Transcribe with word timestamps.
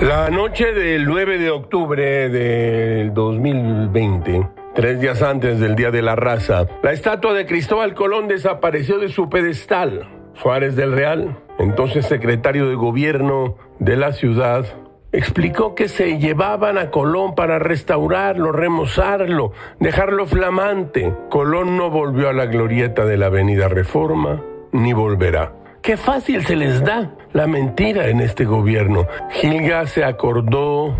La 0.00 0.30
noche 0.30 0.72
del 0.74 1.06
9 1.06 1.38
de 1.38 1.50
octubre 1.50 2.28
del 2.28 3.12
2020, 3.12 4.48
tres 4.72 5.00
días 5.00 5.22
antes 5.22 5.58
del 5.58 5.74
Día 5.74 5.90
de 5.90 6.02
la 6.02 6.14
Raza, 6.14 6.68
la 6.84 6.92
estatua 6.92 7.34
de 7.34 7.46
Cristóbal 7.46 7.94
Colón 7.94 8.28
desapareció 8.28 9.00
de 9.00 9.08
su 9.08 9.28
pedestal. 9.28 10.08
Suárez 10.34 10.76
del 10.76 10.92
Real, 10.92 11.42
entonces 11.58 12.06
secretario 12.06 12.68
de 12.68 12.76
gobierno 12.76 13.56
de 13.80 13.96
la 13.96 14.12
ciudad, 14.12 14.66
explicó 15.10 15.74
que 15.74 15.88
se 15.88 16.18
llevaban 16.18 16.78
a 16.78 16.92
Colón 16.92 17.34
para 17.34 17.58
restaurarlo, 17.58 18.52
remozarlo, 18.52 19.50
dejarlo 19.80 20.26
flamante. 20.26 21.12
Colón 21.28 21.76
no 21.76 21.90
volvió 21.90 22.28
a 22.28 22.32
la 22.32 22.46
glorieta 22.46 23.04
de 23.04 23.16
la 23.16 23.26
Avenida 23.26 23.66
Reforma, 23.66 24.44
ni 24.70 24.92
volverá. 24.92 25.54
Qué 25.88 25.96
fácil 25.96 26.44
se 26.44 26.54
les 26.54 26.84
da 26.84 27.14
la 27.32 27.46
mentira 27.46 28.08
en 28.08 28.20
este 28.20 28.44
gobierno. 28.44 29.06
Gilga 29.30 29.86
se 29.86 30.04
acordó 30.04 30.94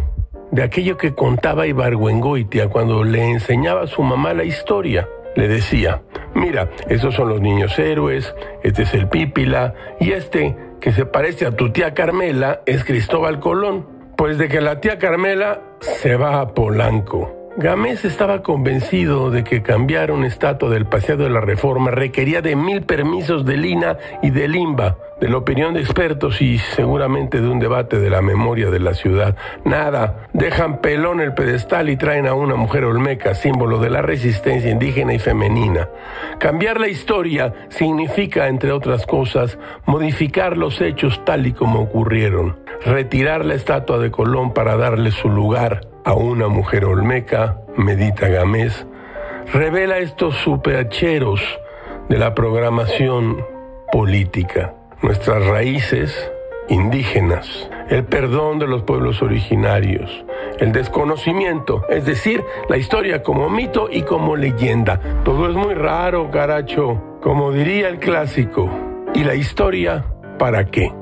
de 0.50 0.62
aquello 0.62 0.96
que 0.96 1.14
contaba 1.14 1.66
Ibargüengoitia 1.66 2.70
cuando 2.70 3.04
le 3.04 3.22
enseñaba 3.32 3.82
a 3.82 3.86
su 3.86 4.02
mamá 4.02 4.32
la 4.32 4.44
historia. 4.44 5.06
Le 5.36 5.46
decía, 5.46 6.00
mira, 6.34 6.70
esos 6.88 7.14
son 7.14 7.28
los 7.28 7.42
niños 7.42 7.78
héroes, 7.78 8.34
este 8.62 8.84
es 8.84 8.94
el 8.94 9.10
Pípila, 9.10 9.74
y 10.00 10.12
este, 10.12 10.56
que 10.80 10.90
se 10.92 11.04
parece 11.04 11.44
a 11.44 11.54
tu 11.54 11.70
tía 11.70 11.92
Carmela, 11.92 12.62
es 12.64 12.82
Cristóbal 12.82 13.40
Colón. 13.40 13.86
Pues 14.16 14.38
de 14.38 14.48
que 14.48 14.62
la 14.62 14.80
tía 14.80 14.96
Carmela 14.96 15.60
se 15.80 16.16
va 16.16 16.40
a 16.40 16.54
Polanco. 16.54 17.37
Gámez 17.60 18.04
estaba 18.04 18.40
convencido 18.44 19.32
de 19.32 19.42
que 19.42 19.64
cambiar 19.64 20.12
un 20.12 20.24
estatua 20.24 20.70
del 20.70 20.86
Paseo 20.86 21.16
de 21.16 21.28
la 21.28 21.40
Reforma 21.40 21.90
requería 21.90 22.40
de 22.40 22.54
mil 22.54 22.82
permisos 22.82 23.44
de 23.44 23.56
Lina 23.56 23.98
y 24.22 24.30
de 24.30 24.46
Limba, 24.46 24.96
de 25.20 25.28
la 25.28 25.38
opinión 25.38 25.74
de 25.74 25.80
expertos 25.80 26.40
y 26.40 26.58
seguramente 26.58 27.40
de 27.40 27.48
un 27.48 27.58
debate 27.58 27.98
de 27.98 28.10
la 28.10 28.22
memoria 28.22 28.70
de 28.70 28.78
la 28.78 28.94
ciudad. 28.94 29.34
Nada, 29.64 30.28
dejan 30.32 30.80
pelón 30.80 31.20
el 31.20 31.34
pedestal 31.34 31.90
y 31.90 31.96
traen 31.96 32.28
a 32.28 32.34
una 32.34 32.54
mujer 32.54 32.84
olmeca, 32.84 33.34
símbolo 33.34 33.80
de 33.80 33.90
la 33.90 34.02
resistencia 34.02 34.70
indígena 34.70 35.14
y 35.14 35.18
femenina. 35.18 35.88
Cambiar 36.38 36.78
la 36.78 36.86
historia 36.86 37.52
significa, 37.70 38.46
entre 38.46 38.70
otras 38.70 39.04
cosas, 39.04 39.58
modificar 39.84 40.56
los 40.56 40.80
hechos 40.80 41.24
tal 41.24 41.48
y 41.48 41.52
como 41.54 41.80
ocurrieron, 41.80 42.56
retirar 42.88 43.44
la 43.44 43.54
estatua 43.54 43.98
de 43.98 44.10
Colón 44.10 44.54
para 44.54 44.76
darle 44.76 45.10
su 45.10 45.28
lugar 45.28 45.82
a 46.04 46.14
una 46.14 46.48
mujer 46.48 46.86
olmeca, 46.86 47.60
medita 47.76 48.28
Gamés, 48.28 48.86
revela 49.52 49.98
estos 49.98 50.34
supercheros 50.36 51.40
de 52.08 52.18
la 52.18 52.34
programación 52.34 53.44
política, 53.92 54.74
nuestras 55.02 55.46
raíces 55.46 56.32
indígenas, 56.68 57.70
el 57.90 58.04
perdón 58.04 58.58
de 58.58 58.66
los 58.66 58.82
pueblos 58.82 59.22
originarios, 59.22 60.24
el 60.58 60.72
desconocimiento, 60.72 61.84
es 61.90 62.06
decir, 62.06 62.42
la 62.68 62.78
historia 62.78 63.22
como 63.22 63.50
mito 63.50 63.88
y 63.90 64.02
como 64.02 64.34
leyenda. 64.34 65.00
Todo 65.24 65.48
es 65.48 65.54
muy 65.54 65.74
raro, 65.74 66.30
caracho, 66.30 67.18
como 67.22 67.52
diría 67.52 67.88
el 67.88 67.98
clásico. 67.98 68.70
¿Y 69.14 69.24
la 69.24 69.34
historia 69.34 70.04
para 70.38 70.66
qué? 70.66 70.92